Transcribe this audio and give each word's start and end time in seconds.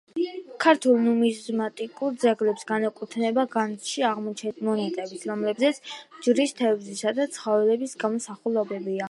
ქართულ 0.63 0.95
ნუმიზმატიკურ 1.07 2.15
ძეგლებს 2.23 2.65
განეკუთვნება 2.71 3.45
განძში 3.57 4.07
აღმოჩენილი 4.09 4.63
ანონიმური 4.63 4.87
მონეტებიც, 4.87 5.29
რომლებზეც 5.33 5.93
ჯვრის, 6.25 6.57
თევზისა 6.63 7.15
და 7.21 7.31
ცხოველების 7.39 7.97
გამოსახულებებია. 8.07 8.99